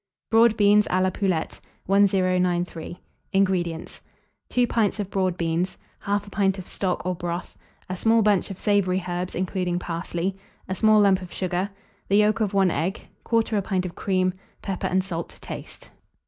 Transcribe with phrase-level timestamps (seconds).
[0.31, 1.61] BROAD BEANS A LA POULETTE.
[1.85, 2.99] 1093.
[3.33, 4.01] INGREDIENTS.
[4.49, 5.77] 2 pints of broad beans,
[6.07, 7.55] 1/2 pint of stock or broth,
[7.87, 10.35] a small bunch of savoury herbs, including parsley,
[10.67, 11.69] a small lump of sugar,
[12.07, 14.33] the yolk of 1 egg, 1/4 pint of cream,
[14.63, 15.91] pepper and salt to taste.